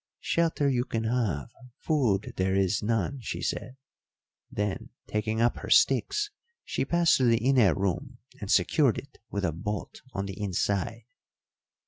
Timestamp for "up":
5.39-5.57